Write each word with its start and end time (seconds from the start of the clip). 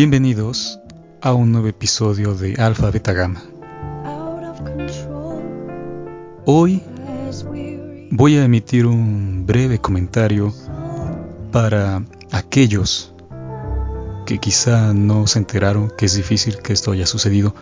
Bienvenidos 0.00 0.78
a 1.20 1.32
un 1.32 1.50
nuevo 1.50 1.66
episodio 1.66 2.32
de 2.36 2.54
Alpha 2.54 2.88
Beta 2.92 3.12
Gamma. 3.12 3.42
Hoy 6.44 6.80
voy 8.12 8.36
a 8.36 8.44
emitir 8.44 8.86
un 8.86 9.44
breve 9.44 9.80
comentario 9.80 10.54
para 11.50 12.04
aquellos 12.30 13.12
que 14.24 14.38
quizá 14.38 14.94
no 14.94 15.26
se 15.26 15.40
enteraron 15.40 15.90
que 15.98 16.06
es 16.06 16.14
difícil 16.14 16.58
que 16.58 16.74
esto 16.74 16.92
haya 16.92 17.04
sucedido, 17.04 17.52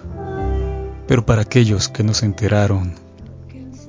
pero 1.08 1.24
para 1.24 1.40
aquellos 1.40 1.88
que 1.88 2.04
no 2.04 2.12
se 2.12 2.26
enteraron 2.26 2.92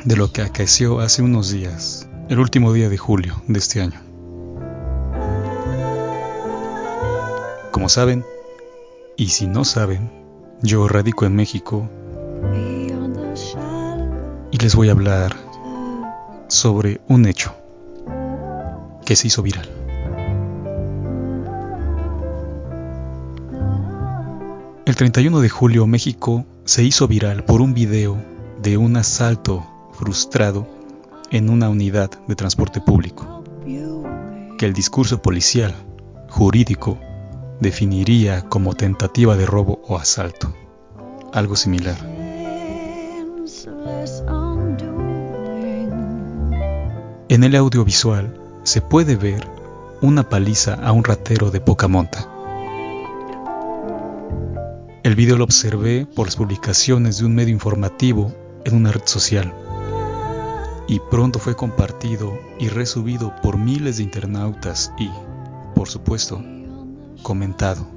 de 0.05 0.15
lo 0.15 0.31
que 0.31 0.41
acaeció 0.41 1.01
hace 1.01 1.21
unos 1.21 1.51
días, 1.51 2.07
el 2.29 2.39
último 2.39 2.71
día 2.71 2.87
de 2.87 2.97
julio 2.97 3.41
de 3.45 3.59
este 3.59 3.81
año. 3.81 3.99
Como 7.71 7.89
saben, 7.89 8.25
y 9.17 9.29
si 9.29 9.47
no 9.47 9.65
saben, 9.65 10.11
yo 10.61 10.87
radico 10.87 11.25
en 11.25 11.35
México 11.35 11.89
y 14.51 14.57
les 14.57 14.75
voy 14.75 14.89
a 14.89 14.91
hablar 14.91 15.35
sobre 16.47 17.01
un 17.07 17.25
hecho 17.25 17.53
que 19.03 19.15
se 19.15 19.27
hizo 19.27 19.41
viral. 19.41 19.67
El 24.85 24.95
31 24.95 25.41
de 25.41 25.49
julio 25.49 25.87
México 25.87 26.45
se 26.63 26.83
hizo 26.83 27.07
viral 27.07 27.43
por 27.43 27.61
un 27.61 27.73
video 27.73 28.17
de 28.61 28.77
un 28.77 28.97
asalto 28.97 29.65
frustrado 29.93 30.67
en 31.31 31.49
una 31.49 31.69
unidad 31.69 32.11
de 32.27 32.35
transporte 32.35 32.81
público, 32.81 33.43
que 34.57 34.65
el 34.65 34.73
discurso 34.73 35.21
policial, 35.21 35.75
jurídico, 36.29 36.99
definiría 37.59 38.41
como 38.43 38.75
tentativa 38.75 39.35
de 39.35 39.45
robo 39.45 39.81
o 39.87 39.97
asalto, 39.97 40.53
algo 41.33 41.55
similar. 41.55 41.97
En 47.29 47.43
el 47.43 47.55
audiovisual 47.55 48.39
se 48.63 48.81
puede 48.81 49.15
ver 49.15 49.47
una 50.01 50.29
paliza 50.29 50.75
a 50.75 50.91
un 50.91 51.03
ratero 51.03 51.51
de 51.51 51.59
poca 51.59 51.87
monta. 51.87 52.29
El 55.03 55.15
video 55.15 55.37
lo 55.37 55.43
observé 55.43 56.05
por 56.05 56.27
las 56.27 56.35
publicaciones 56.35 57.17
de 57.17 57.25
un 57.25 57.33
medio 57.33 57.53
informativo 57.53 58.33
en 58.65 58.75
una 58.75 58.91
red 58.91 59.05
social. 59.05 59.53
Y 60.87 60.99
pronto 61.11 61.39
fue 61.39 61.55
compartido 61.55 62.37
y 62.59 62.69
resubido 62.69 63.33
por 63.41 63.57
miles 63.57 63.97
de 63.97 64.03
internautas 64.03 64.91
y, 64.97 65.09
por 65.75 65.89
supuesto, 65.89 66.41
comentado. 67.23 67.87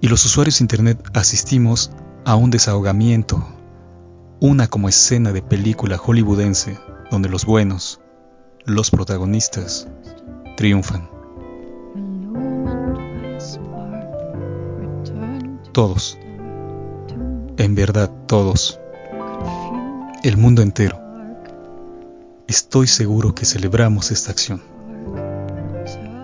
Y 0.00 0.08
los 0.08 0.24
usuarios 0.24 0.58
de 0.58 0.64
Internet 0.64 1.10
asistimos 1.14 1.92
a 2.24 2.36
un 2.36 2.50
desahogamiento, 2.50 3.44
una 4.40 4.66
como 4.68 4.88
escena 4.88 5.32
de 5.32 5.42
película 5.42 5.98
hollywoodense 5.98 6.78
donde 7.10 7.28
los 7.28 7.44
buenos, 7.44 8.00
los 8.64 8.90
protagonistas, 8.90 9.88
triunfan. 10.56 11.08
Todos. 15.72 16.18
En 17.56 17.74
verdad, 17.74 18.10
todos. 18.26 18.80
El 20.22 20.36
mundo 20.36 20.62
entero. 20.62 20.98
Estoy 22.46 22.86
seguro 22.86 23.34
que 23.34 23.44
celebramos 23.44 24.10
esta 24.10 24.30
acción. 24.30 24.62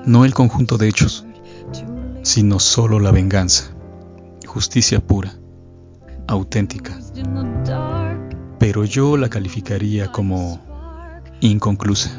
No 0.07 0.25
el 0.25 0.35
conjunto 0.35 0.79
de 0.79 0.87
hechos, 0.87 1.27
sino 2.23 2.61
solo 2.61 3.01
la 3.01 3.11
venganza. 3.11 3.73
Justicia 4.47 5.05
pura, 5.05 5.35
auténtica. 6.29 6.97
Pero 8.61 8.85
yo 8.85 9.17
la 9.17 9.29
calificaría 9.29 10.13
como 10.13 10.61
inconclusa. 11.41 12.11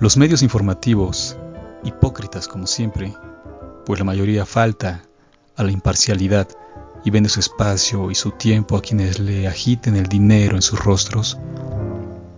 Los 0.00 0.16
medios 0.16 0.42
informativos, 0.42 1.36
hipócritas 1.84 2.48
como 2.48 2.66
siempre, 2.66 3.14
pues 3.84 4.00
la 4.00 4.06
mayoría 4.06 4.46
falta 4.46 5.02
a 5.54 5.62
la 5.62 5.70
imparcialidad 5.70 6.48
y 7.04 7.10
vende 7.10 7.28
su 7.28 7.40
espacio 7.40 8.10
y 8.10 8.14
su 8.14 8.30
tiempo 8.30 8.78
a 8.78 8.80
quienes 8.80 9.18
le 9.18 9.46
agiten 9.46 9.96
el 9.96 10.06
dinero 10.06 10.56
en 10.56 10.62
sus 10.62 10.82
rostros, 10.82 11.38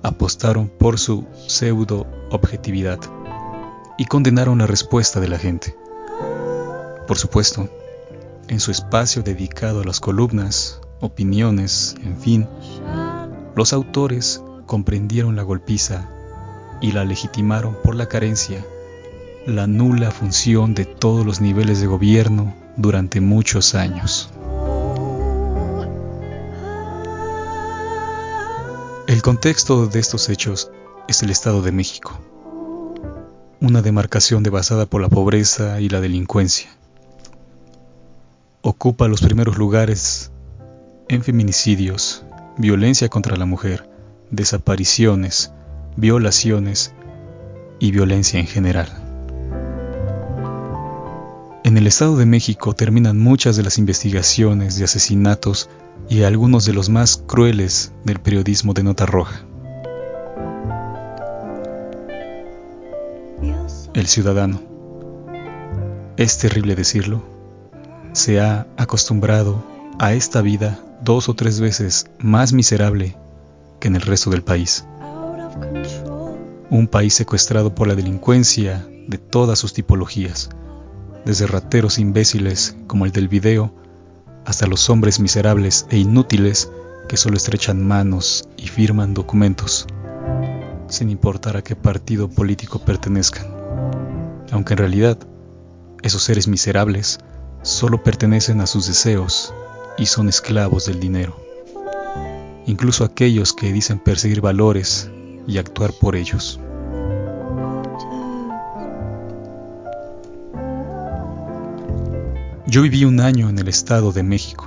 apostaron 0.06 0.68
por 0.68 1.00
su 1.00 1.26
pseudo 1.48 2.06
objetividad 2.30 3.00
y 3.98 4.04
condenaron 4.04 4.58
la 4.58 4.66
respuesta 4.66 5.18
de 5.18 5.28
la 5.28 5.38
gente. 5.38 5.76
Por 7.08 7.18
supuesto, 7.18 7.68
en 8.46 8.60
su 8.60 8.70
espacio 8.70 9.22
dedicado 9.22 9.80
a 9.80 9.84
las 9.84 9.98
columnas, 9.98 10.80
opiniones, 11.00 11.96
en 12.04 12.20
fin, 12.20 12.48
los 13.56 13.72
autores 13.72 14.40
comprendieron 14.66 15.34
la 15.34 15.42
golpiza 15.42 16.08
y 16.80 16.92
la 16.92 17.04
legitimaron 17.04 17.76
por 17.82 17.96
la 17.96 18.06
carencia 18.06 18.64
la 19.44 19.66
nula 19.66 20.10
función 20.12 20.74
de 20.74 20.84
todos 20.84 21.26
los 21.26 21.40
niveles 21.40 21.80
de 21.80 21.86
gobierno 21.86 22.54
durante 22.76 23.20
muchos 23.20 23.74
años. 23.74 24.30
Contexto 29.26 29.88
de 29.88 29.98
estos 29.98 30.28
hechos 30.28 30.70
es 31.09 31.25
el 31.25 31.31
Estado 31.31 31.60
de 31.60 31.72
México, 31.72 32.20
una 33.60 33.82
demarcación 33.82 34.44
devastada 34.44 34.87
por 34.87 35.03
la 35.03 35.09
pobreza 35.09 35.81
y 35.81 35.88
la 35.88 36.00
delincuencia. 36.00 36.69
Ocupa 38.62 39.09
los 39.09 39.22
primeros 39.22 39.59
lugares 39.59 40.31
en 41.09 41.25
feminicidios, 41.25 42.25
violencia 42.56 43.09
contra 43.09 43.36
la 43.36 43.47
mujer, 43.47 43.91
desapariciones, 44.31 45.50
violaciones 45.97 46.94
y 47.81 47.91
violencia 47.91 48.38
en 48.38 48.47
general. 48.47 49.05
En 51.66 51.77
el 51.77 51.88
Estado 51.88 52.16
de 52.16 52.27
México 52.27 52.75
terminan 52.75 53.19
muchas 53.19 53.56
de 53.56 53.65
las 53.65 53.77
investigaciones 53.77 54.78
de 54.78 54.84
asesinatos 54.84 55.69
y 56.09 56.22
algunos 56.22 56.65
de 56.65 56.72
los 56.72 56.88
más 56.91 57.16
crueles 57.16 57.93
del 58.04 58.21
periodismo 58.21 58.72
de 58.72 58.84
nota 58.84 59.04
roja. 59.04 59.44
El 63.94 64.06
ciudadano, 64.06 64.62
es 66.16 66.38
terrible 66.38 66.77
decirlo, 66.77 67.25
se 68.12 68.41
ha 68.41 68.69
acostumbrado 68.77 69.65
a 69.98 70.12
esta 70.12 70.43
vida 70.43 70.78
dos 71.03 71.28
o 71.28 71.34
tres 71.34 71.59
veces 71.59 72.09
más 72.21 72.53
miserable 72.53 73.16
que 73.81 73.88
en 73.88 73.97
el 73.97 74.03
resto 74.03 74.31
del 74.31 74.44
país. 74.44 74.87
Un 76.71 76.86
país 76.86 77.15
secuestrado 77.15 77.74
por 77.74 77.89
la 77.89 77.97
delincuencia 77.97 78.86
de 79.09 79.19
todas 79.19 79.59
sus 79.59 79.72
tipologías 79.72 80.48
desde 81.26 81.48
rateros 81.48 81.98
imbéciles 81.98 82.76
como 82.86 83.04
el 83.04 83.10
del 83.10 83.26
video, 83.26 83.74
hasta 84.44 84.68
los 84.68 84.88
hombres 84.88 85.18
miserables 85.18 85.86
e 85.90 85.98
inútiles 85.98 86.70
que 87.08 87.16
solo 87.16 87.36
estrechan 87.36 87.84
manos 87.84 88.48
y 88.56 88.68
firman 88.68 89.12
documentos, 89.12 89.88
sin 90.88 91.10
importar 91.10 91.56
a 91.56 91.62
qué 91.62 91.74
partido 91.74 92.30
político 92.30 92.78
pertenezcan. 92.78 93.48
Aunque 94.52 94.74
en 94.74 94.78
realidad, 94.78 95.18
esos 96.02 96.22
seres 96.22 96.46
miserables 96.46 97.18
solo 97.62 98.04
pertenecen 98.04 98.60
a 98.60 98.66
sus 98.68 98.86
deseos 98.86 99.52
y 99.98 100.06
son 100.06 100.28
esclavos 100.28 100.86
del 100.86 101.00
dinero. 101.00 101.36
Incluso 102.66 103.04
aquellos 103.04 103.52
que 103.52 103.72
dicen 103.72 103.98
perseguir 103.98 104.40
valores 104.40 105.10
y 105.48 105.58
actuar 105.58 105.92
por 105.92 106.14
ellos. 106.14 106.60
Yo 112.68 112.83
viví 112.83 113.04
un 113.04 113.21
año 113.21 113.48
en 113.48 113.60
el 113.60 113.68
Estado 113.68 114.10
de 114.10 114.24
México. 114.24 114.66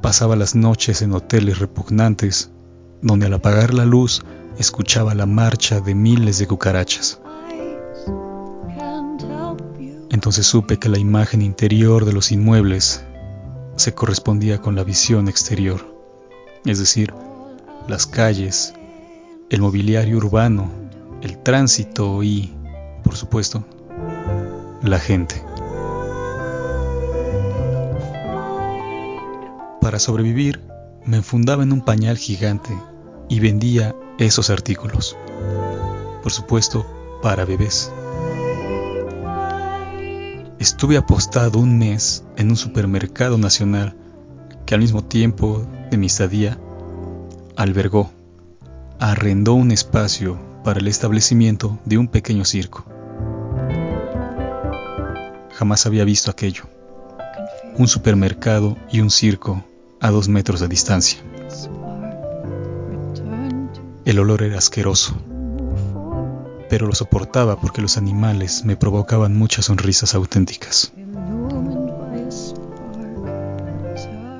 Pasaba 0.00 0.34
las 0.34 0.54
noches 0.54 1.02
en 1.02 1.12
hoteles 1.12 1.58
repugnantes, 1.58 2.50
donde 3.02 3.26
al 3.26 3.34
apagar 3.34 3.74
la 3.74 3.84
luz 3.84 4.24
escuchaba 4.58 5.14
la 5.14 5.26
marcha 5.26 5.80
de 5.80 5.94
miles 5.94 6.38
de 6.38 6.46
cucarachas. 6.46 7.20
Entonces 10.10 10.46
supe 10.46 10.78
que 10.78 10.88
la 10.88 10.98
imagen 10.98 11.42
interior 11.42 12.06
de 12.06 12.14
los 12.14 12.32
inmuebles 12.32 13.04
se 13.76 13.94
correspondía 13.94 14.58
con 14.58 14.74
la 14.74 14.84
visión 14.84 15.28
exterior, 15.28 15.94
es 16.64 16.78
decir, 16.78 17.12
las 17.88 18.06
calles, 18.06 18.72
el 19.50 19.60
mobiliario 19.60 20.16
urbano, 20.16 20.70
el 21.20 21.36
tránsito 21.42 22.22
y, 22.22 22.54
por 23.02 23.16
supuesto, 23.16 23.64
la 24.82 24.98
gente. 24.98 25.51
Para 29.82 29.98
sobrevivir, 29.98 30.60
me 31.04 31.16
enfundaba 31.16 31.64
en 31.64 31.72
un 31.72 31.80
pañal 31.80 32.16
gigante 32.16 32.70
y 33.28 33.40
vendía 33.40 33.96
esos 34.16 34.48
artículos. 34.48 35.16
Por 36.22 36.30
supuesto, 36.30 36.86
para 37.20 37.44
bebés. 37.44 37.90
Estuve 40.60 40.96
apostado 40.96 41.58
un 41.58 41.80
mes 41.80 42.22
en 42.36 42.50
un 42.50 42.56
supermercado 42.56 43.38
nacional 43.38 43.96
que 44.66 44.76
al 44.76 44.82
mismo 44.82 45.02
tiempo 45.02 45.66
de 45.90 45.96
mi 45.96 46.06
estadía 46.06 46.60
albergó, 47.56 48.12
arrendó 49.00 49.54
un 49.54 49.72
espacio 49.72 50.38
para 50.62 50.78
el 50.78 50.86
establecimiento 50.86 51.80
de 51.84 51.98
un 51.98 52.06
pequeño 52.06 52.44
circo. 52.44 52.84
Jamás 55.50 55.86
había 55.86 56.04
visto 56.04 56.30
aquello, 56.30 56.68
un 57.76 57.88
supermercado 57.88 58.76
y 58.92 59.00
un 59.00 59.10
circo 59.10 59.64
a 60.02 60.10
dos 60.10 60.28
metros 60.28 60.58
de 60.58 60.66
distancia. 60.66 61.20
El 64.04 64.18
olor 64.18 64.42
era 64.42 64.58
asqueroso, 64.58 65.14
pero 66.68 66.88
lo 66.88 66.92
soportaba 66.92 67.60
porque 67.60 67.80
los 67.80 67.96
animales 67.96 68.64
me 68.64 68.76
provocaban 68.76 69.36
muchas 69.36 69.66
sonrisas 69.66 70.16
auténticas. 70.16 70.92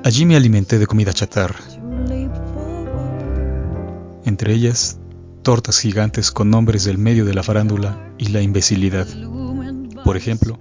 Allí 0.03 0.25
me 0.25 0.35
alimenté 0.35 0.79
de 0.79 0.85
comida 0.85 1.13
chatarra, 1.13 1.59
entre 4.25 4.53
ellas 4.53 4.99
tortas 5.43 5.79
gigantes 5.79 6.31
con 6.31 6.49
nombres 6.49 6.83
del 6.83 6.97
medio 6.97 7.23
de 7.23 7.33
la 7.33 7.41
farándula 7.41 8.11
y 8.17 8.27
la 8.27 8.41
imbecilidad. 8.41 9.07
Por 10.03 10.17
ejemplo, 10.17 10.59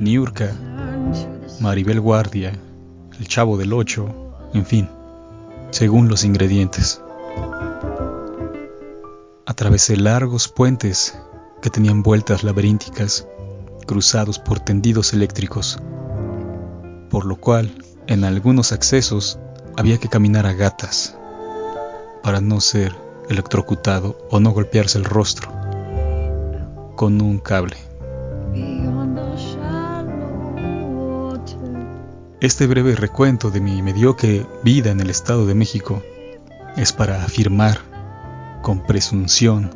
Niurka, 0.00 0.50
Maribel 1.60 2.00
Guardia, 2.00 2.52
El 3.18 3.28
Chavo 3.28 3.56
del 3.56 3.72
Ocho, 3.72 4.08
en 4.54 4.66
fin, 4.66 4.88
según 5.70 6.08
los 6.08 6.24
ingredientes. 6.24 7.00
Atravesé 9.46 9.96
largos 9.96 10.48
puentes 10.48 11.16
que 11.62 11.70
tenían 11.70 12.02
vueltas 12.02 12.42
laberínticas 12.42 13.28
cruzados 13.86 14.38
por 14.40 14.58
tendidos 14.58 15.12
eléctricos, 15.12 15.78
por 17.08 17.24
lo 17.24 17.36
cual 17.36 17.70
en 18.08 18.24
algunos 18.24 18.72
accesos 18.72 19.38
había 19.76 19.98
que 19.98 20.08
caminar 20.08 20.46
a 20.46 20.52
gatas 20.52 21.16
para 22.22 22.40
no 22.40 22.60
ser 22.60 22.96
electrocutado 23.28 24.18
o 24.30 24.40
no 24.40 24.50
golpearse 24.50 24.98
el 24.98 25.04
rostro 25.04 25.50
con 26.96 27.20
un 27.22 27.38
cable. 27.38 27.76
Este 32.44 32.66
breve 32.66 32.94
recuento 32.94 33.50
de 33.50 33.58
mi 33.58 33.80
mediocre 33.80 34.46
vida 34.62 34.90
en 34.90 35.00
el 35.00 35.08
Estado 35.08 35.46
de 35.46 35.54
México 35.54 36.02
es 36.76 36.92
para 36.92 37.24
afirmar 37.24 37.80
con 38.60 38.84
presunción 38.84 39.74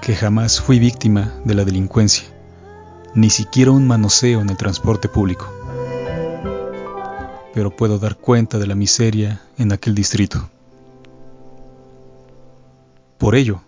que 0.00 0.16
jamás 0.16 0.62
fui 0.62 0.78
víctima 0.78 1.34
de 1.44 1.54
la 1.54 1.66
delincuencia, 1.66 2.26
ni 3.14 3.28
siquiera 3.28 3.70
un 3.70 3.86
manoseo 3.86 4.40
en 4.40 4.48
el 4.48 4.56
transporte 4.56 5.10
público. 5.10 5.46
Pero 7.52 7.76
puedo 7.76 7.98
dar 7.98 8.16
cuenta 8.16 8.58
de 8.58 8.66
la 8.66 8.74
miseria 8.74 9.42
en 9.58 9.70
aquel 9.70 9.94
distrito. 9.94 10.48
Por 13.18 13.36
ello, 13.36 13.60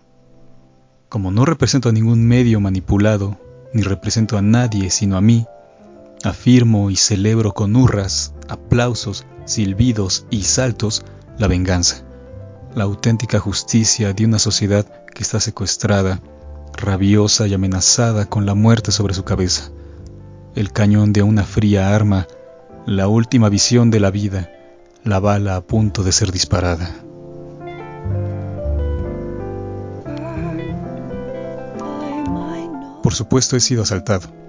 como 1.07 1.29
no 1.29 1.45
represento 1.45 1.89
a 1.89 1.91
ningún 1.91 2.27
medio 2.27 2.59
manipulado, 2.59 3.37
ni 3.75 3.83
represento 3.83 4.39
a 4.39 4.41
nadie 4.41 4.89
sino 4.89 5.17
a 5.17 5.21
mí, 5.21 5.45
Afirmo 6.23 6.91
y 6.91 6.97
celebro 6.97 7.51
con 7.53 7.75
hurras, 7.75 8.35
aplausos, 8.47 9.25
silbidos 9.45 10.27
y 10.29 10.43
saltos 10.43 11.03
la 11.39 11.47
venganza, 11.47 12.03
la 12.75 12.83
auténtica 12.83 13.39
justicia 13.39 14.13
de 14.13 14.25
una 14.25 14.37
sociedad 14.37 14.85
que 15.15 15.23
está 15.23 15.39
secuestrada, 15.39 16.21
rabiosa 16.77 17.47
y 17.47 17.55
amenazada 17.55 18.27
con 18.27 18.45
la 18.45 18.53
muerte 18.53 18.91
sobre 18.91 19.15
su 19.15 19.23
cabeza, 19.23 19.71
el 20.53 20.71
cañón 20.71 21.11
de 21.11 21.23
una 21.23 21.43
fría 21.43 21.95
arma, 21.95 22.27
la 22.85 23.07
última 23.07 23.49
visión 23.49 23.89
de 23.89 23.99
la 23.99 24.11
vida, 24.11 24.51
la 25.03 25.19
bala 25.19 25.55
a 25.55 25.61
punto 25.61 26.03
de 26.03 26.11
ser 26.11 26.31
disparada. 26.31 26.93
Por 33.01 33.15
supuesto 33.15 33.57
he 33.57 33.59
sido 33.59 33.81
asaltado 33.81 34.40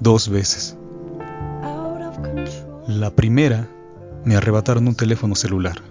dos 0.00 0.28
veces. 0.28 0.76
La 2.86 3.10
primera, 3.10 3.68
me 4.24 4.34
arrebataron 4.34 4.88
un 4.88 4.94
teléfono 4.94 5.34
celular. 5.34 5.82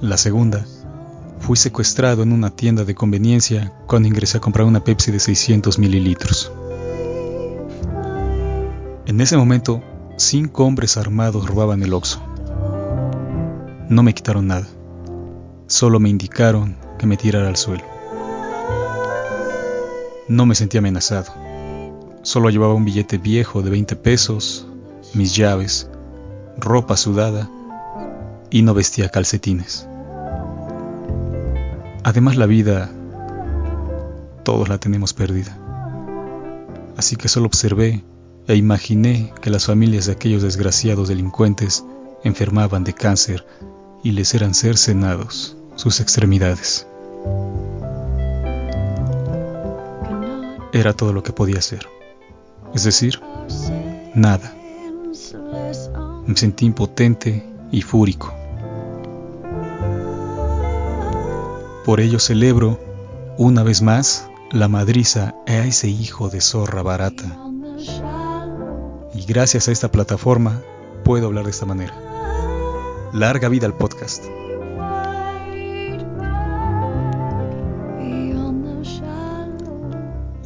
La 0.00 0.16
segunda, 0.16 0.64
fui 1.38 1.56
secuestrado 1.56 2.22
en 2.22 2.32
una 2.32 2.50
tienda 2.50 2.84
de 2.84 2.94
conveniencia 2.94 3.72
cuando 3.86 4.08
ingresé 4.08 4.38
a 4.38 4.40
comprar 4.40 4.66
una 4.66 4.84
Pepsi 4.84 5.10
de 5.10 5.20
600 5.20 5.78
mililitros. 5.78 6.52
En 9.06 9.20
ese 9.20 9.36
momento, 9.36 9.82
cinco 10.16 10.64
hombres 10.64 10.96
armados 10.96 11.46
robaban 11.46 11.82
el 11.82 11.94
Oxxo. 11.94 12.20
No 13.88 14.02
me 14.02 14.12
quitaron 14.12 14.48
nada, 14.48 14.66
solo 15.66 15.98
me 15.98 16.10
indicaron 16.10 16.76
que 16.98 17.06
me 17.06 17.16
tirara 17.16 17.48
al 17.48 17.56
suelo. 17.56 17.84
No 20.28 20.44
me 20.44 20.54
sentí 20.54 20.76
amenazado 20.76 21.47
Solo 22.28 22.50
llevaba 22.50 22.74
un 22.74 22.84
billete 22.84 23.16
viejo 23.16 23.62
de 23.62 23.70
20 23.70 23.96
pesos, 23.96 24.66
mis 25.14 25.34
llaves, 25.34 25.88
ropa 26.58 26.98
sudada 26.98 27.48
y 28.50 28.60
no 28.60 28.74
vestía 28.74 29.08
calcetines. 29.08 29.88
Además 32.04 32.36
la 32.36 32.44
vida, 32.44 32.90
todos 34.42 34.68
la 34.68 34.76
tenemos 34.76 35.14
perdida. 35.14 35.56
Así 36.98 37.16
que 37.16 37.28
solo 37.28 37.46
observé 37.46 38.04
e 38.46 38.56
imaginé 38.56 39.32
que 39.40 39.48
las 39.48 39.64
familias 39.64 40.04
de 40.04 40.12
aquellos 40.12 40.42
desgraciados 40.42 41.08
delincuentes 41.08 41.82
enfermaban 42.24 42.84
de 42.84 42.92
cáncer 42.92 43.46
y 44.04 44.10
les 44.10 44.34
eran 44.34 44.52
cercenados 44.52 45.56
sus 45.76 46.00
extremidades. 46.00 46.86
Era 50.74 50.92
todo 50.92 51.14
lo 51.14 51.22
que 51.22 51.32
podía 51.32 51.60
hacer 51.60 51.88
es 52.74 52.84
decir, 52.84 53.20
nada. 54.14 54.54
Me 56.26 56.36
sentí 56.36 56.66
impotente 56.66 57.44
y 57.70 57.82
fúrico. 57.82 58.32
Por 61.84 62.00
ello 62.00 62.18
celebro, 62.18 62.78
una 63.38 63.62
vez 63.62 63.80
más, 63.80 64.28
la 64.52 64.68
madriza 64.68 65.34
a 65.46 65.64
ese 65.64 65.88
hijo 65.88 66.28
de 66.28 66.40
zorra 66.40 66.82
barata. 66.82 67.38
Y 69.14 69.24
gracias 69.26 69.68
a 69.68 69.72
esta 69.72 69.90
plataforma 69.90 70.60
puedo 71.04 71.26
hablar 71.26 71.44
de 71.44 71.50
esta 71.50 71.66
manera. 71.66 71.94
Larga 73.12 73.48
vida 73.48 73.66
al 73.66 73.74
podcast. 73.74 74.24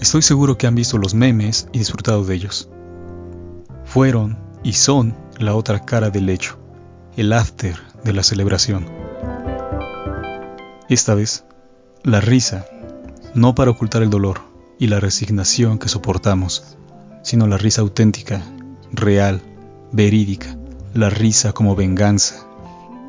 Estoy 0.02 0.23
seguro 0.23 0.59
que 0.59 0.66
han 0.66 0.75
visto 0.75 0.99
los 0.99 1.14
memes 1.14 1.68
y 1.71 1.78
disfrutado 1.78 2.25
de 2.25 2.35
ellos. 2.35 2.68
Fueron 3.85 4.37
y 4.64 4.73
son 4.73 5.14
la 5.38 5.54
otra 5.54 5.85
cara 5.85 6.11
del 6.11 6.28
hecho, 6.28 6.59
el 7.16 7.32
after 7.32 7.76
de 8.02 8.12
la 8.12 8.25
celebración. 8.25 8.85
Esta 10.88 11.14
vez, 11.14 11.44
la 12.02 12.21
risa, 12.21 12.66
no 13.37 13.54
para 13.54 13.71
ocultar 13.71 14.02
el 14.02 14.11
dolor 14.11 14.40
y 14.76 14.88
la 14.88 14.99
resignación 14.99 15.78
que 15.78 15.88
soportamos, 15.88 16.76
sino 17.23 17.47
la 17.47 17.56
risa 17.56 17.82
auténtica, 17.82 18.42
real, 18.90 19.40
verídica, 19.92 20.59
la 20.94 21.11
risa 21.11 21.52
como 21.52 21.76
venganza, 21.76 22.44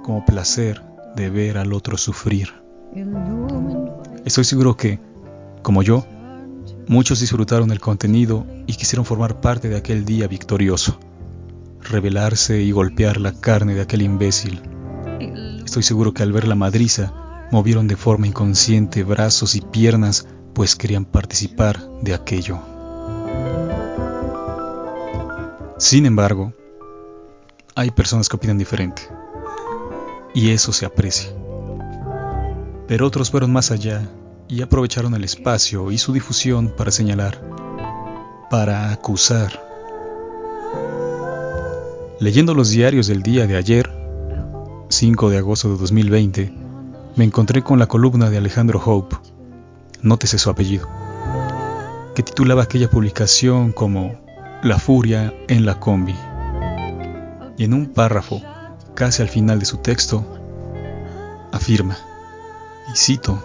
como 0.04 0.24
placer 0.26 0.84
de 1.16 1.32
ver 1.32 1.58
al 1.58 1.74
otro 1.74 1.98
sufrir. 1.98 2.54
Estoy 4.26 4.44
seguro 4.44 4.78
que, 4.78 5.00
como 5.64 5.82
yo, 5.82 6.06
Muchos 6.88 7.22
disfrutaron 7.22 7.72
el 7.72 7.80
contenido 7.80 8.46
y 8.68 8.74
quisieron 8.76 9.06
formar 9.06 9.40
parte 9.40 9.70
de 9.70 9.78
aquel 9.78 10.04
día 10.04 10.28
victorioso, 10.28 11.00
rebelarse 11.82 12.62
y 12.62 12.72
golpear 12.72 13.20
la 13.20 13.34
carne 13.34 13.74
de 13.74 13.82
aquel 13.82 14.02
imbécil. 14.02 14.62
Estoy 15.64 15.84
seguro 15.84 16.14
que 16.14 16.24
al 16.24 16.34
ver 16.34 16.48
la 16.48 16.56
madriza, 16.56 17.48
movieron 17.52 17.88
de 17.88 17.96
forma 17.96 18.28
inconsciente 18.28 19.04
brazos 19.04 19.56
y 19.56 19.62
piernas, 19.62 20.28
pues 20.54 20.76
querían 20.76 21.06
participar 21.06 21.80
de 22.02 22.14
aquello. 22.14 22.60
Sin 25.78 26.06
embargo, 26.06 26.54
hay 27.76 27.92
personas 27.92 28.28
que 28.28 28.36
opinan 28.36 28.58
diferente, 28.58 29.04
y 30.34 30.50
eso 30.50 30.74
se 30.74 30.86
aprecia. 30.86 31.30
Pero 32.88 33.08
otros 33.08 33.32
fueron 33.32 33.52
más 33.54 33.72
allá 33.72 34.08
y 34.48 34.62
aprovecharon 34.62 35.14
el 35.16 35.24
espacio 35.24 35.92
y 35.92 35.98
su 35.98 36.14
difusión 36.14 36.70
para 36.76 36.92
señalar, 36.92 37.42
para 38.50 38.92
acusar. 38.92 39.64
Leyendo 42.20 42.54
los 42.54 42.70
diarios 42.70 43.08
del 43.08 43.24
día 43.24 43.48
de 43.48 43.58
ayer, 43.58 43.92
5 44.90 45.30
de 45.30 45.38
agosto 45.38 45.70
de 45.70 45.78
2020, 45.78 46.54
me 47.16 47.26
encontré 47.26 47.64
con 47.64 47.80
la 47.80 47.88
columna 47.88 48.30
de 48.30 48.38
Alejandro 48.38 48.82
Hope, 48.84 49.18
nótese 50.02 50.38
su 50.38 50.50
apellido, 50.50 50.88
que 52.16 52.24
titulaba 52.24 52.64
aquella 52.64 52.90
publicación 52.90 53.72
como 53.72 54.22
La 54.62 54.80
furia 54.80 55.34
en 55.48 55.66
la 55.66 55.80
combi. 55.80 56.16
Y 57.58 57.66
en 57.66 57.74
un 57.74 57.88
párrafo, 57.88 58.42
casi 58.94 59.22
al 59.22 59.30
final 59.30 59.60
de 59.60 59.66
su 59.66 59.78
texto, 59.78 60.26
afirma, 61.52 61.98
y 62.92 62.98
cito, 62.98 63.42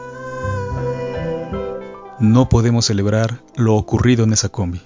no 2.21 2.49
podemos 2.49 2.87
celebrar 2.87 3.43
lo 3.55 3.77
ocurrido 3.77 4.25
en 4.25 4.33
esa 4.33 4.49
combi. 4.49 4.83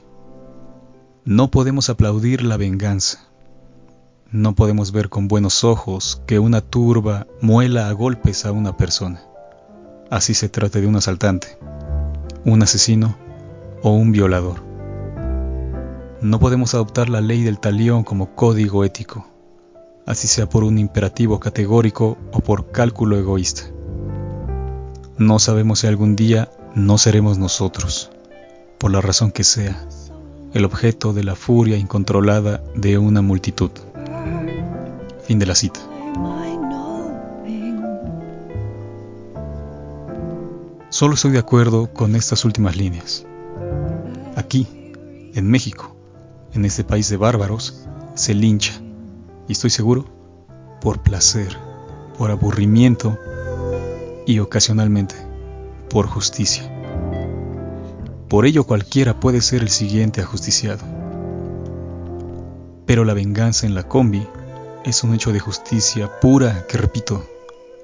No 1.25 1.51
podemos 1.51 1.89
aplaudir 1.89 2.43
la 2.43 2.59
venganza. 2.59 3.21
No 4.31 4.55
podemos 4.55 4.93
ver 4.93 5.09
con 5.09 5.29
buenos 5.29 5.65
ojos 5.65 6.21
que 6.27 6.39
una 6.39 6.61
turba 6.61 7.27
muela 7.41 7.89
a 7.89 7.93
golpes 7.93 8.45
a 8.45 8.53
una 8.53 8.77
persona. 8.77 9.23
Así 10.11 10.35
se 10.35 10.51
trate 10.51 10.83
de 10.83 10.87
un 10.87 10.97
asaltante, 10.97 11.59
un 12.45 12.63
asesino 12.63 13.17
o 13.83 13.93
un 13.93 14.13
violador. 14.13 14.63
No 16.21 16.39
podemos 16.39 16.75
adoptar 16.75 17.09
la 17.09 17.23
ley 17.23 17.43
del 17.43 17.59
talión 17.59 18.05
como 18.05 18.35
código 18.35 18.85
ético, 18.85 19.27
así 20.07 20.29
sea 20.29 20.49
por 20.49 20.65
un 20.65 20.77
imperativo 20.77 21.41
categórico 21.41 22.19
o 22.31 22.41
por 22.41 22.73
cálculo 22.73 23.17
egoísta. 23.17 23.63
No 25.17 25.39
sabemos 25.39 25.79
si 25.79 25.87
algún 25.87 26.15
día 26.15 26.51
no 26.75 26.97
seremos 26.97 27.39
nosotros, 27.39 28.11
por 28.79 28.91
la 28.91 29.01
razón 29.01 29.31
que 29.31 29.45
sea, 29.45 29.87
el 30.55 30.65
objeto 30.65 31.13
de 31.13 31.25
la 31.25 31.35
furia 31.35 31.77
incontrolada 31.77 32.63
de 32.75 32.99
una 32.99 33.21
multitud. 33.21 33.71
Fin 35.25 35.39
de 35.39 35.47
la 35.47 35.55
cita. 35.55 35.81
Solo 40.89 41.15
estoy 41.15 41.31
de 41.33 41.39
acuerdo 41.39 41.93
con 41.93 42.17
estas 42.17 42.45
últimas 42.45 42.77
líneas. 42.77 43.27
Aquí, 44.37 44.67
en 45.35 45.51
México, 45.51 45.97
en 46.53 46.65
este 46.65 46.85
país 46.85 47.09
de 47.09 47.17
bárbaros, 47.17 47.87
se 48.15 48.35
lincha, 48.35 48.75
y 49.49 49.53
estoy 49.53 49.71
seguro, 49.71 50.07
por 50.81 51.03
placer, 51.03 51.57
por 52.19 52.31
aburrimiento 52.31 53.19
y 54.27 54.39
ocasionalmente 54.39 55.15
por 55.93 56.07
justicia. 56.07 56.65
Por 58.29 58.47
ello 58.47 58.65
cualquiera 58.65 59.21
puede 59.21 59.43
ser 59.43 59.61
el 59.61 59.69
siguiente 59.69 60.23
ajusticiado. 60.23 60.83
Pero 62.87 63.05
la 63.05 63.13
venganza 63.13 63.67
en 63.67 63.75
la 63.75 63.83
combi 63.83 64.27
es 64.85 65.05
un 65.05 65.13
hecho 65.13 65.35
de 65.35 65.39
justicia 65.39 66.11
pura 66.19 66.67
que, 66.67 66.79
repito, 66.79 67.23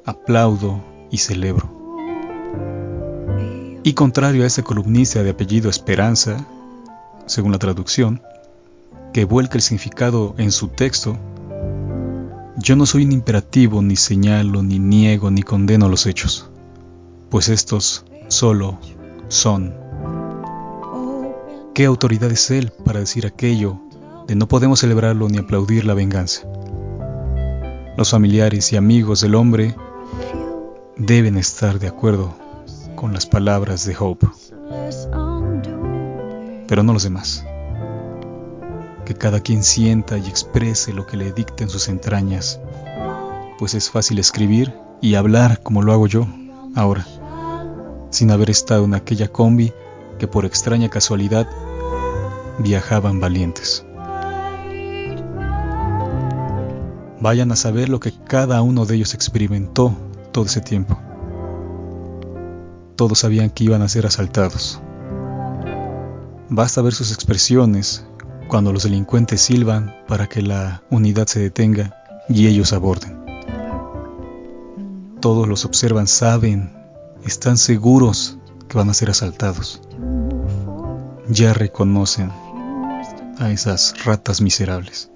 aplaudo 0.06 0.82
y 1.10 1.18
celebro. 1.18 1.68
Y 3.82 3.92
contrario 3.92 4.42
a 4.42 4.46
ese 4.46 4.62
columnista 4.62 5.22
de 5.22 5.30
apellido 5.30 5.68
Esperanza, 5.68 6.46
según 7.26 7.52
la 7.52 7.58
traducción, 7.58 8.22
que 9.12 9.26
vuelca 9.26 9.56
el 9.56 9.62
significado 9.62 10.34
en 10.38 10.50
su 10.50 10.68
texto, 10.68 11.18
yo 12.56 12.74
no 12.74 12.86
soy 12.86 13.04
un 13.04 13.12
imperativo, 13.12 13.82
ni 13.82 13.96
señalo, 13.96 14.62
ni 14.62 14.78
niego, 14.78 15.30
ni 15.30 15.42
condeno 15.42 15.90
los 15.90 16.06
hechos 16.06 16.50
pues 17.30 17.48
estos 17.48 18.04
solo 18.28 18.78
son. 19.28 19.74
¿Qué 21.74 21.84
autoridad 21.84 22.30
es 22.30 22.50
Él 22.50 22.72
para 22.84 23.00
decir 23.00 23.26
aquello 23.26 23.80
de 24.26 24.34
no 24.34 24.48
podemos 24.48 24.80
celebrarlo 24.80 25.28
ni 25.28 25.38
aplaudir 25.38 25.84
la 25.84 25.94
venganza? 25.94 26.42
Los 27.96 28.10
familiares 28.10 28.72
y 28.72 28.76
amigos 28.76 29.20
del 29.20 29.34
hombre 29.34 29.74
deben 30.96 31.36
estar 31.36 31.78
de 31.78 31.88
acuerdo 31.88 32.34
con 32.94 33.12
las 33.12 33.26
palabras 33.26 33.84
de 33.84 33.96
Hope, 33.98 34.26
pero 36.66 36.82
no 36.82 36.92
los 36.92 37.02
demás. 37.02 37.44
Que 39.04 39.14
cada 39.14 39.40
quien 39.40 39.62
sienta 39.62 40.18
y 40.18 40.26
exprese 40.26 40.92
lo 40.92 41.06
que 41.06 41.16
le 41.16 41.32
dicten 41.32 41.68
sus 41.68 41.88
entrañas, 41.88 42.60
pues 43.58 43.74
es 43.74 43.90
fácil 43.90 44.18
escribir 44.18 44.74
y 45.00 45.14
hablar 45.14 45.62
como 45.62 45.82
lo 45.82 45.92
hago 45.92 46.06
yo 46.06 46.26
ahora 46.74 47.06
sin 48.10 48.30
haber 48.30 48.50
estado 48.50 48.84
en 48.84 48.94
aquella 48.94 49.28
combi 49.28 49.72
que 50.18 50.26
por 50.26 50.44
extraña 50.44 50.88
casualidad 50.88 51.48
viajaban 52.58 53.20
valientes. 53.20 53.84
Vayan 57.20 57.50
a 57.50 57.56
saber 57.56 57.88
lo 57.88 58.00
que 58.00 58.12
cada 58.12 58.62
uno 58.62 58.86
de 58.86 58.96
ellos 58.96 59.14
experimentó 59.14 59.94
todo 60.32 60.44
ese 60.44 60.60
tiempo. 60.60 60.98
Todos 62.96 63.20
sabían 63.20 63.50
que 63.50 63.64
iban 63.64 63.82
a 63.82 63.88
ser 63.88 64.06
asaltados. 64.06 64.80
Basta 66.48 66.80
ver 66.82 66.94
sus 66.94 67.12
expresiones 67.12 68.06
cuando 68.48 68.72
los 68.72 68.84
delincuentes 68.84 69.40
silban 69.40 69.94
para 70.06 70.28
que 70.28 70.42
la 70.42 70.82
unidad 70.90 71.26
se 71.26 71.40
detenga 71.40 71.96
y 72.28 72.46
ellos 72.46 72.72
aborden. 72.72 73.18
Todos 75.20 75.48
los 75.48 75.64
observan, 75.64 76.06
saben 76.06 76.77
están 77.24 77.56
seguros 77.56 78.38
que 78.68 78.76
van 78.78 78.90
a 78.90 78.94
ser 78.94 79.10
asaltados. 79.10 79.80
Ya 81.28 81.52
reconocen 81.52 82.30
a 83.38 83.50
esas 83.50 83.94
ratas 84.04 84.40
miserables. 84.40 85.10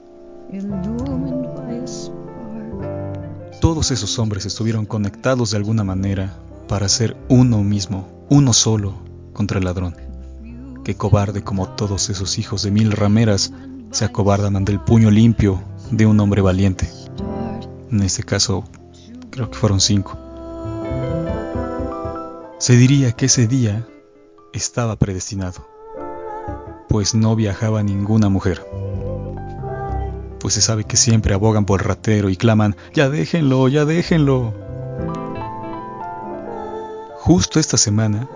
Todos 3.60 3.90
esos 3.90 4.18
hombres 4.18 4.44
estuvieron 4.44 4.86
conectados 4.86 5.52
de 5.52 5.56
alguna 5.56 5.84
manera 5.84 6.34
para 6.68 6.88
ser 6.88 7.16
uno 7.28 7.62
mismo, 7.62 8.08
uno 8.28 8.52
solo 8.52 8.94
contra 9.32 9.58
el 9.58 9.64
ladrón. 9.64 9.96
Que 10.84 10.96
cobarde 10.96 11.42
como 11.42 11.68
todos 11.68 12.10
esos 12.10 12.38
hijos 12.38 12.62
de 12.62 12.70
mil 12.70 12.92
rameras 12.92 13.52
se 13.92 14.04
acobardan 14.04 14.56
ante 14.56 14.72
el 14.72 14.80
puño 14.80 15.10
limpio 15.10 15.62
de 15.90 16.06
un 16.06 16.18
hombre 16.18 16.42
valiente. 16.42 16.90
En 17.90 18.02
este 18.02 18.22
caso, 18.22 18.64
creo 19.30 19.50
que 19.50 19.58
fueron 19.58 19.80
cinco. 19.80 20.18
Se 22.62 22.76
diría 22.76 23.10
que 23.10 23.26
ese 23.26 23.48
día 23.48 23.88
estaba 24.52 24.94
predestinado, 24.94 25.66
pues 26.88 27.12
no 27.12 27.34
viajaba 27.34 27.82
ninguna 27.82 28.28
mujer. 28.28 28.64
Pues 30.38 30.54
se 30.54 30.60
sabe 30.60 30.84
que 30.84 30.96
siempre 30.96 31.34
abogan 31.34 31.64
por 31.64 31.80
el 31.80 31.88
ratero 31.88 32.30
y 32.30 32.36
claman, 32.36 32.76
ya 32.94 33.10
déjenlo, 33.10 33.66
ya 33.66 33.84
déjenlo. 33.84 34.54
Justo 37.16 37.58
esta 37.58 37.76
semana 37.76 38.28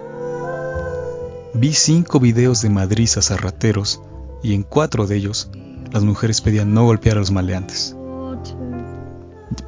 vi 1.55 1.73
cinco 1.73 2.19
videos 2.19 2.63
de 2.63 2.71
madrizas 2.71 3.31
a 3.31 3.37
rateros 3.37 4.03
y 4.43 4.55
en 4.55 4.65
cuatro 4.65 5.07
de 5.07 5.19
ellos 5.19 5.53
las 5.93 6.03
mujeres 6.03 6.41
pedían 6.41 6.75
no 6.75 6.85
golpear 6.85 7.17
a 7.17 7.21
los 7.21 7.31
maleantes. 7.31 7.95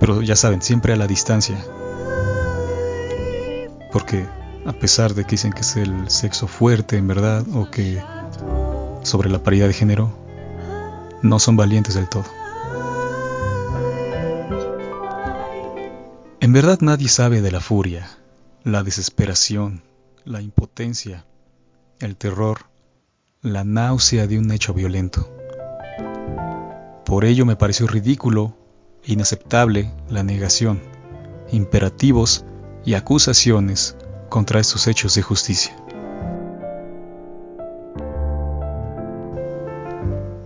Pero 0.01 0.21
ya 0.21 0.35
saben, 0.35 0.63
siempre 0.63 0.95
a 0.95 0.97
la 0.97 1.07
distancia. 1.07 1.65
Porque 3.93 4.27
a 4.69 4.75
pesar 4.75 5.15
de 5.15 5.25
que 5.25 5.31
dicen 5.31 5.55
que 5.55 5.63
es 5.63 5.77
el 5.77 6.11
sexo 6.11 6.47
fuerte 6.47 6.99
en 6.99 7.09
verdad 7.09 7.43
o 7.55 7.71
que 7.71 8.03
sobre 9.03 9.31
la 9.31 9.43
paridad 9.43 9.67
de 9.67 9.73
género, 9.73 10.13
no 11.23 11.39
son 11.39 11.57
valientes 11.57 11.95
del 11.95 12.07
todo. 12.07 12.27
En 16.41 16.53
verdad 16.53 16.81
nadie 16.83 17.09
sabe 17.09 17.41
de 17.41 17.51
la 17.51 17.61
furia, 17.61 18.11
la 18.63 18.83
desesperación, 18.83 19.85
la 20.27 20.43
impotencia, 20.43 21.25
el 21.99 22.17
terror, 22.17 22.67
la 23.41 23.65
náusea 23.65 24.27
de 24.27 24.39
un 24.39 24.53
hecho 24.53 24.75
violento. 24.75 25.35
Por 27.07 27.25
ello 27.25 27.47
me 27.47 27.57
pareció 27.57 27.87
ridículo 27.87 28.55
inaceptable 29.07 29.91
la 30.11 30.23
negación, 30.23 30.83
imperativos 31.53 32.45
y 32.85 32.93
acusaciones 32.93 33.97
contra 34.29 34.61
estos 34.61 34.87
hechos 34.87 35.15
de 35.15 35.23
justicia. 35.23 35.77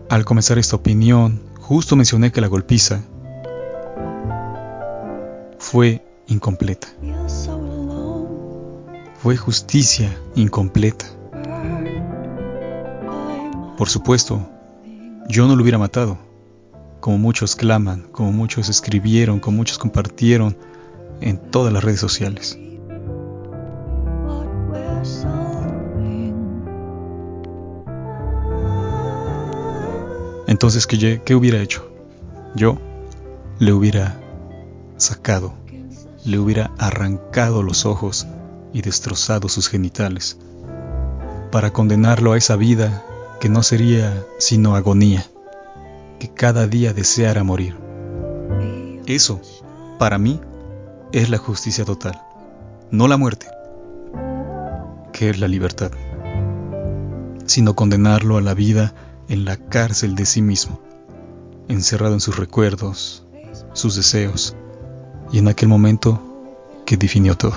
Al 0.09 0.25
comenzar 0.25 0.59
esta 0.59 0.77
opinión, 0.77 1.41
justo 1.59 1.97
mencioné 1.97 2.33
que 2.33 2.41
la 2.41 2.47
golpiza 2.47 3.03
fue 5.59 6.05
incompleta. 6.27 6.89
Fue 9.23 9.37
justicia 9.37 10.15
incompleta. 10.35 11.07
Por 13.79 13.89
supuesto, 13.89 14.47
yo 15.29 15.47
no 15.47 15.57
lo 15.57 15.63
hubiera 15.63 15.79
matado, 15.79 16.19
como 17.01 17.17
muchos 17.19 17.57
claman, 17.57 18.03
como 18.13 18.33
muchos 18.33 18.69
escribieron, 18.69 19.41
como 19.41 19.57
muchos 19.57 19.79
compartieron 19.79 20.57
en 21.21 21.39
todas 21.39 21.73
las 21.73 21.83
redes 21.83 22.01
sociales. 22.01 22.59
Entonces, 30.63 30.87
¿qué, 30.87 31.21
¿qué 31.25 31.35
hubiera 31.35 31.61
hecho? 31.61 31.91
Yo 32.55 32.79
le 33.59 33.73
hubiera 33.73 34.21
sacado, 34.97 35.55
le 36.25 36.39
hubiera 36.39 36.71
arrancado 36.79 37.65
los 37.65 37.85
ojos 37.85 38.29
y 38.73 38.81
destrozado 38.81 39.49
sus 39.49 39.69
genitales, 39.69 40.39
para 41.51 41.73
condenarlo 41.73 42.31
a 42.31 42.39
esa 42.39 42.55
vida 42.55 43.05
que 43.41 43.49
no 43.49 43.65
sería 43.65 44.25
sino 44.39 44.77
agonía, 44.77 45.27
que 46.21 46.29
cada 46.29 46.69
día 46.69 46.93
deseara 46.95 47.43
morir. 47.43 47.77
Eso, 49.07 49.41
para 49.99 50.17
mí, 50.17 50.41
es 51.11 51.29
la 51.29 51.39
justicia 51.39 51.85
total, 51.85 52.23
no 52.93 53.09
la 53.09 53.17
muerte, 53.17 53.49
que 55.13 55.29
es 55.29 55.41
la 55.41 55.49
libertad, 55.49 55.91
sino 57.47 57.75
condenarlo 57.75 58.37
a 58.37 58.43
la 58.43 58.55
vida 58.55 58.95
en 59.33 59.47
la 59.47 59.57
cárcel 59.57 60.15
de 60.15 60.27
sí 60.27 60.43
mismo, 60.43 60.79
encerrado 61.67 62.13
en 62.13 62.21
sus 62.21 62.37
recuerdos, 62.37 63.25
sus 63.73 63.97
deseos, 63.97 64.55
y 65.33 65.39
en 65.39 65.49
aquel 65.49 65.71
momento 65.71 66.21
que 66.85 66.99
definió 66.99 67.35
todo. 67.35 67.57